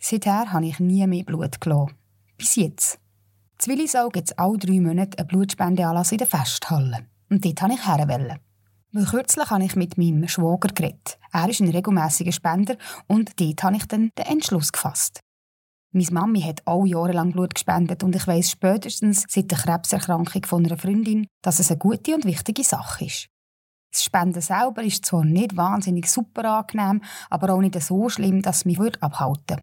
Seither 0.00 0.52
habe 0.52 0.66
ich 0.66 0.78
nie 0.78 1.04
mehr 1.06 1.24
Blut 1.24 1.60
gelassen. 1.60 1.94
Bis 2.36 2.56
jetzt. 2.56 2.98
In 3.58 4.10
gibt 4.10 4.30
es 4.30 4.38
alle 4.38 4.58
drei 4.58 4.80
Monate 4.80 5.18
einen 5.18 5.28
Blutspendeanlass 5.28 6.12
in 6.12 6.18
der 6.18 6.26
Festhalle. 6.26 7.06
Und 7.30 7.44
dort 7.44 7.62
wollte 7.62 7.74
ich 7.74 7.86
herwählen. 7.86 8.38
Weil 8.92 9.04
kürzlich 9.04 9.50
habe 9.50 9.64
ich 9.64 9.76
mit 9.76 9.98
meinem 9.98 10.28
Schwager 10.28 10.68
geredet. 10.68 11.18
Er 11.32 11.48
ist 11.48 11.60
ein 11.60 11.70
regelmäßiger 11.70 12.32
Spender 12.32 12.76
und 13.08 13.40
dort 13.40 13.62
habe 13.62 13.76
ich 13.76 13.86
dann 13.86 14.10
den 14.16 14.26
Entschluss 14.26 14.72
gefasst. 14.72 15.20
Meine 15.96 16.10
Mami 16.10 16.42
hat 16.42 16.60
auch 16.66 16.84
jahrelang 16.84 17.32
Blut 17.32 17.54
gespendet 17.54 18.04
und 18.04 18.14
ich 18.14 18.26
weiß 18.26 18.50
spätestens 18.50 19.24
seit 19.30 19.50
der 19.50 19.56
Krebserkrankung 19.56 20.44
von 20.44 20.66
einer 20.66 20.76
Freundin, 20.76 21.26
dass 21.40 21.58
es 21.58 21.70
eine 21.70 21.78
gute 21.78 22.14
und 22.14 22.26
wichtige 22.26 22.64
Sache 22.64 23.06
ist. 23.06 23.28
Das 23.90 24.04
Spenden 24.04 24.42
selber 24.42 24.82
ist 24.82 25.06
zwar 25.06 25.24
nicht 25.24 25.56
wahnsinnig 25.56 26.10
super 26.10 26.58
angenehm, 26.58 27.02
aber 27.30 27.54
auch 27.54 27.62
nicht 27.62 27.80
so 27.80 28.10
schlimm, 28.10 28.42
dass 28.42 28.58
es 28.58 28.64
mich 28.66 28.78
abhalten 28.78 29.56
würde. 29.56 29.62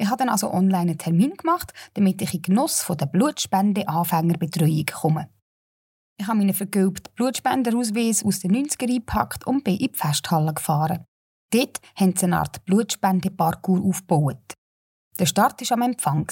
Ich 0.00 0.08
habe 0.08 0.16
dann 0.16 0.30
also 0.30 0.52
online 0.52 0.90
einen 0.90 0.98
Termin 0.98 1.36
gemacht, 1.36 1.72
damit 1.94 2.20
ich 2.22 2.34
in 2.34 2.42
Genuss 2.42 2.82
von 2.82 2.96
der 2.96 3.06
Blutspende-Anfängerbetreuung 3.06 4.86
komme. 4.86 5.28
Ich 6.20 6.26
habe 6.26 6.38
meinen 6.38 6.54
vergilbten 6.54 7.14
Blutspenderausweis 7.14 8.24
aus 8.24 8.40
den 8.40 8.50
90ern 8.56 8.94
eingepackt 8.94 9.46
und 9.46 9.62
bin 9.62 9.76
in 9.76 9.92
die 9.92 9.96
Festhalle 9.96 10.54
gefahren. 10.54 11.04
Dort 11.52 11.78
haben 11.94 12.16
sie 12.16 12.24
eine 12.24 12.40
Art 12.40 12.64
Blutspendeparcours 12.64 13.80
aufgebaut. 13.80 14.57
Der 15.18 15.26
Start 15.26 15.60
war 15.60 15.76
am 15.76 15.82
Empfang. 15.82 16.28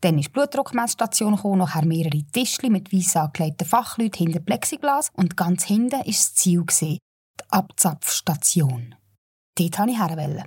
Dann 0.00 0.18
ist 0.18 0.26
die 0.26 0.32
Blutdruckmessstation 0.32 1.58
nachher 1.58 1.84
mehrere 1.84 2.22
Tischchen 2.30 2.70
mit 2.70 2.92
weiss 2.92 3.16
angelegten 3.16 3.66
Fachleuten 3.66 4.26
hinter 4.26 4.40
Plexiglas 4.40 5.10
und 5.14 5.36
ganz 5.36 5.64
hinten 5.64 5.92
war 5.98 6.04
das 6.04 6.34
Ziel, 6.34 6.64
die 6.80 7.00
Abzapfstation. 7.48 8.94
Dort 9.58 9.78
wollte 9.78 10.36
ich. 10.36 10.44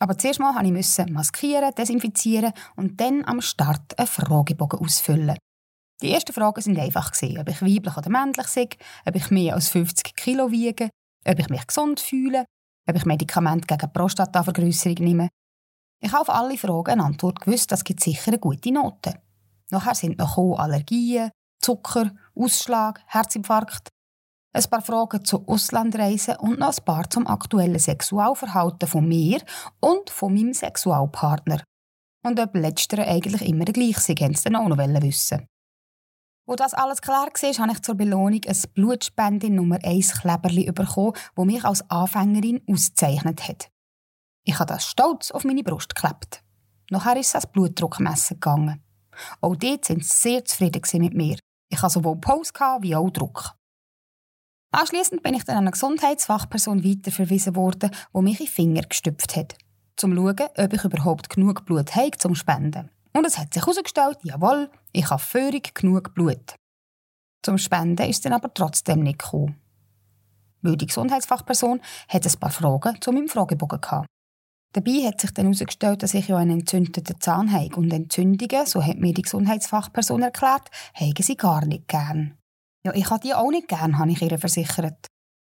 Aber 0.00 0.18
zuerst 0.18 0.40
mal 0.40 0.72
musste 0.72 1.02
ich 1.02 1.10
maskieren, 1.12 1.74
desinfizieren 1.76 2.52
und 2.74 3.00
dann 3.00 3.24
am 3.24 3.40
Start 3.40 3.96
einen 3.96 4.08
Fragebogen 4.08 4.80
ausfüllen. 4.80 5.36
Die 6.02 6.10
ersten 6.10 6.32
Fragen 6.32 6.64
waren 6.64 6.80
einfach, 6.80 7.12
ob 7.38 7.48
ich 7.48 7.62
weiblich 7.62 7.96
oder 7.96 8.10
männlich 8.10 8.46
sei, 8.46 8.68
ob 9.06 9.14
ich 9.14 9.30
mehr 9.30 9.54
als 9.54 9.68
50 9.68 10.16
Kilo 10.16 10.50
wiege, 10.50 10.88
ob 11.24 11.38
ich 11.38 11.50
mich 11.50 11.66
gesund 11.66 12.00
fühle, 12.00 12.46
ob 12.88 12.96
ich 12.96 13.04
Medikamente 13.04 13.66
gegen 13.66 13.92
Prostatavergrößerung 13.92 15.04
nehme 15.04 15.28
ich 16.00 16.12
habe 16.12 16.22
auf 16.22 16.30
alle 16.30 16.56
Fragen 16.56 16.92
eine 16.92 17.04
Antwort 17.04 17.40
gewusst, 17.40 17.70
das 17.72 17.84
gibt 17.84 18.02
sicher 18.02 18.28
eine 18.28 18.38
gute 18.38 18.72
Note. 18.72 19.14
Nachher 19.70 19.94
sind 19.94 20.18
noch 20.18 20.58
Allergien, 20.58 21.30
Zucker, 21.60 22.10
Ausschlag, 22.34 23.00
Herzinfarkt, 23.06 23.88
ein 24.52 24.64
paar 24.64 24.82
Fragen 24.82 25.24
zu 25.24 25.46
Auslandreisen 25.46 26.36
und 26.36 26.58
noch 26.58 26.76
ein 26.76 26.84
paar 26.84 27.08
zum 27.08 27.26
aktuellen 27.26 27.78
Sexualverhalten 27.78 28.88
von 28.88 29.06
mir 29.06 29.40
und 29.78 30.10
von 30.10 30.34
meinem 30.34 30.54
Sexualpartner. 30.54 31.62
Und 32.24 32.40
ob 32.40 32.54
letztere 32.54 33.06
eigentlich 33.06 33.48
immer 33.48 33.64
der 33.64 33.74
gleiche 33.74 34.00
sei, 34.00 34.14
wollten 34.18 34.34
sie 34.34 34.44
dann 34.44 34.56
auch 34.56 34.68
noch 34.68 34.78
wissen. 34.78 35.46
Wo 36.46 36.56
das 36.56 36.74
alles 36.74 37.00
klar 37.00 37.28
war, 37.28 37.58
habe 37.58 37.72
ich 37.72 37.82
zur 37.82 37.94
Belohnung 37.94 38.40
ein 38.44 38.62
Blutspende 38.74 39.50
Nummer 39.50 39.78
1 39.84 40.20
Kleberli 40.20 40.70
bekommen, 40.72 41.12
das 41.36 41.44
mich 41.44 41.64
als 41.64 41.88
Anfängerin 41.88 42.60
ausgezeichnet 42.68 43.48
hat. 43.48 43.70
Ich 44.44 44.58
habe 44.58 44.72
das 44.72 44.86
stolz 44.86 45.30
auf 45.30 45.44
meine 45.44 45.62
Brust 45.62 45.94
geklebt. 45.94 46.42
Nachher 46.90 47.16
ist 47.16 47.28
es 47.28 47.34
ans 47.34 47.46
Blutdruckmessen 47.52 48.36
gegangen. 48.36 48.82
Auch 49.40 49.56
dort 49.56 49.84
sind 49.84 50.04
sie 50.04 50.14
sehr 50.14 50.44
zufrieden 50.44 50.82
mit 51.00 51.14
mir. 51.14 51.38
Ich 51.68 51.82
hatte 51.82 51.94
sowohl 51.94 52.16
Pause 52.16 52.52
wie 52.80 52.96
auch 52.96 53.10
Druck. 53.10 53.54
Anschließend 54.72 55.22
bin 55.22 55.34
ich 55.34 55.44
dann 55.44 55.56
an 55.56 55.64
eine 55.64 55.72
Gesundheitsfachperson 55.72 56.84
weiterverwiesen 56.84 57.56
worden, 57.56 57.90
die 58.14 58.20
mich 58.20 58.40
in 58.40 58.46
die 58.46 58.52
Finger 58.52 58.82
gestüpft 58.82 59.36
hat, 59.36 59.56
um 60.02 60.14
zu 60.14 60.16
schauen, 60.16 60.48
ob 60.56 60.72
ich 60.72 60.84
überhaupt 60.84 61.28
genug 61.28 61.64
Blut 61.64 61.94
habe 61.96 62.16
zum 62.18 62.34
Spenden. 62.34 62.90
Und 63.12 63.26
es 63.26 63.36
hat 63.36 63.52
sich 63.52 63.62
herausgestellt, 63.62 64.18
jawohl, 64.22 64.70
ich 64.92 65.10
habe 65.10 65.20
völlig 65.20 65.74
genug 65.74 66.14
Blut. 66.14 66.54
Zum 67.42 67.58
Spenden 67.58 68.08
ist 68.08 68.16
es 68.16 68.22
dann 68.22 68.32
aber 68.32 68.52
trotzdem 68.54 69.00
nicht 69.00 69.18
gekommen. 69.18 69.56
Weil 70.62 70.76
die 70.76 70.86
Gesundheitsfachperson 70.86 71.80
hat 72.08 72.26
ein 72.26 72.38
paar 72.38 72.50
Fragen 72.50 73.00
zu 73.00 73.12
meinem 73.12 73.28
Fragebogen 73.28 73.80
gehabt. 73.80 74.06
Dabei 74.72 75.04
hat 75.04 75.20
sich 75.20 75.32
dann 75.32 75.46
herausgestellt, 75.46 76.02
dass 76.02 76.14
ich 76.14 76.28
ja 76.28 76.36
einen 76.36 76.60
entzündeten 76.60 77.20
Zahn 77.20 77.52
habe 77.52 77.74
und 77.74 77.92
Entzündungen, 77.92 78.66
so 78.66 78.82
hat 78.82 78.98
mir 78.98 79.12
die 79.12 79.22
Gesundheitsfachperson 79.22 80.22
erklärt, 80.22 80.70
haben 80.94 81.14
sie 81.18 81.36
gar 81.36 81.64
nicht 81.66 81.88
gern. 81.88 82.38
Ja, 82.84 82.94
ich 82.94 83.10
habe 83.10 83.20
die 83.20 83.34
auch 83.34 83.50
nicht 83.50 83.68
gern, 83.68 83.98
habe 83.98 84.12
ich 84.12 84.22
ihr 84.22 84.38
versichert. 84.38 85.06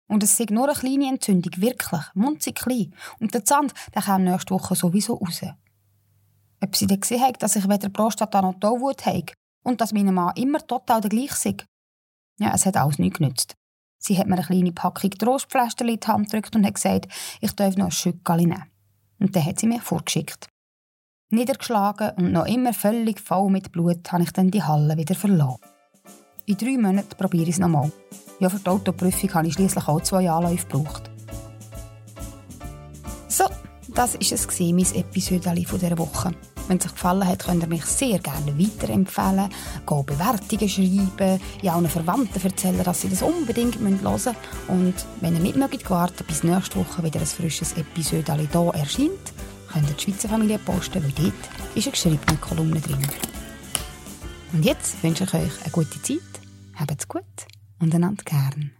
Und 0.08 0.24
es 0.24 0.36
sei 0.36 0.46
nur 0.50 0.68
eine 0.68 0.78
kleine 0.78 1.08
Entzündung, 1.08 1.52
wirklich, 1.56 2.02
munzig 2.14 2.56
klein. 2.56 2.94
Und 3.20 3.32
der 3.32 3.44
Zahn, 3.44 3.72
der 3.94 4.02
kommt 4.02 4.24
nächste 4.24 4.54
Woche 4.54 4.74
sowieso 4.74 5.14
raus. 5.14 5.40
Ob 6.60 6.76
sie 6.76 6.86
dann 6.86 7.00
gesehen 7.00 7.22
hat, 7.22 7.42
dass 7.42 7.56
ich 7.56 7.68
weder 7.68 7.88
Prostata 7.88 8.42
noch 8.42 8.58
Tollwut 8.58 9.06
habe 9.06 9.32
und 9.62 9.80
dass 9.80 9.92
mein 9.92 10.12
Mann 10.12 10.34
immer 10.36 10.66
total 10.66 11.00
der 11.00 11.10
gleiche 11.10 11.34
sei. 11.34 11.56
Ja, 12.38 12.52
es 12.54 12.66
hat 12.66 12.76
alles 12.76 12.98
nichts 12.98 13.18
genützt. 13.18 13.54
Sie 13.98 14.18
hat 14.18 14.26
mir 14.26 14.34
eine 14.34 14.44
kleine 14.44 14.72
Packung 14.72 15.10
Trostpflaster 15.10 15.86
in 15.86 16.00
die 16.00 16.06
Hand 16.06 16.26
gedrückt 16.26 16.56
und 16.56 16.66
hat 16.66 16.74
gesagt, 16.74 17.06
ich 17.40 17.52
darf 17.52 17.76
noch 17.76 17.86
ein 17.86 17.92
Schückchen 17.92 18.36
nehmen. 18.36 18.71
Und 19.22 19.36
dann 19.36 19.44
hat 19.44 19.60
sie 19.60 19.68
mich 19.68 19.82
vorgeschickt. 19.82 20.48
Niedergeschlagen 21.30 22.10
und 22.16 22.32
noch 22.32 22.44
immer 22.44 22.74
völlig 22.74 23.20
voll 23.20 23.50
mit 23.50 23.70
Blut 23.70 24.10
habe 24.10 24.24
ich 24.24 24.32
dann 24.32 24.50
die 24.50 24.64
Halle 24.64 24.96
wieder 24.96 25.14
verloren. 25.14 25.60
In 26.46 26.56
drei 26.56 26.76
Monaten 26.76 27.16
probiere 27.16 27.44
ich 27.44 27.50
es 27.50 27.58
nochmal. 27.60 27.92
Ja, 28.40 28.48
für 28.48 28.58
die 28.58 28.66
Autoprüfung 28.66 29.32
habe 29.32 29.46
ich 29.46 29.54
schließlich 29.54 29.86
auch 29.86 30.00
zwei 30.00 30.28
Anläufe 30.28 30.66
gebraucht. 30.66 31.08
So, 33.28 33.44
das 33.94 34.14
war 34.14 34.20
es, 34.20 34.60
mein 34.60 35.00
Episode 35.00 35.54
dieser 35.54 35.98
Woche. 35.98 36.32
Wenn 36.68 36.78
es 36.78 36.86
euch 36.86 36.92
gefallen 36.92 37.26
hat, 37.26 37.44
könnt 37.44 37.62
ihr 37.62 37.68
mich 37.68 37.84
sehr 37.84 38.18
gerne 38.18 38.58
weiterempfehlen, 38.58 39.48
go 39.84 40.02
Bewertungen 40.02 40.68
schreiben, 40.68 41.40
ja 41.60 41.74
allen 41.74 41.88
Verwandten 41.88 42.42
erzählen, 42.42 42.82
dass 42.82 43.00
sie 43.00 43.08
das 43.08 43.22
unbedingt 43.22 43.78
hören 43.78 44.00
müssen. 44.02 44.36
Und 44.68 44.94
wenn 45.20 45.34
ihr 45.34 45.40
nicht 45.40 45.56
mögt 45.56 45.90
warten, 45.90 46.24
bis 46.26 46.44
nächste 46.44 46.76
Woche 46.76 47.02
wieder 47.02 47.20
ein 47.20 47.26
frisches 47.26 47.72
Episode 47.72 48.36
hier 48.36 48.74
erscheint, 48.74 49.32
könnt 49.72 49.88
ihr 49.88 49.94
die 49.94 50.02
Schweizer 50.02 50.28
Familie 50.28 50.58
posten, 50.58 51.02
weil 51.02 51.12
dort 51.12 51.34
ist 51.74 51.86
eine 51.86 51.92
geschriebene 51.92 52.38
Kolumne 52.38 52.80
drin. 52.80 53.06
Und 54.52 54.64
jetzt 54.64 55.02
wünsche 55.02 55.24
ich 55.24 55.34
euch 55.34 55.62
eine 55.62 55.72
gute 55.72 56.00
Zeit, 56.02 56.20
habt's 56.76 57.08
gut 57.08 57.22
und 57.80 57.94
einander 57.94 58.22
gern. 58.24 58.72